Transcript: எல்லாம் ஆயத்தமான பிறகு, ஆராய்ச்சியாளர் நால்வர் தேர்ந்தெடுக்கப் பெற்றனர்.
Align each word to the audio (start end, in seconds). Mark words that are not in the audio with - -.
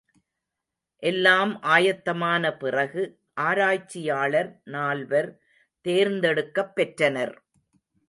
எல்லாம் 1.03 1.51
ஆயத்தமான 1.67 2.57
பிறகு, 2.57 3.03
ஆராய்ச்சியாளர் 3.41 4.51
நால்வர் 4.71 5.31
தேர்ந்தெடுக்கப் 5.85 6.75
பெற்றனர். 6.75 7.35